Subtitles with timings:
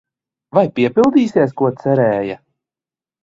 [0.57, 2.39] Vai piepildīsies, ko cerēja?